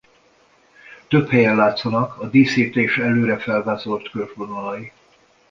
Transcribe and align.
Több 1.07 1.29
helyen 1.29 1.55
látszanak 1.55 2.19
a 2.21 2.29
díszítés 2.29 2.97
előre 2.97 3.37
felvázolt 3.37 4.09
körvonalai. 4.09 4.91